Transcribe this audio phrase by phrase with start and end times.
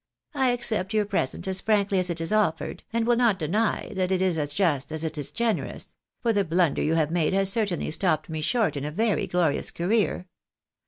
[0.33, 4.11] I accept your present as frankly as it is offered, and will not deny that
[4.11, 7.51] it is as just as it is generous; for the blunder you have made has
[7.51, 10.25] certainly stopped me short in a very glorious career.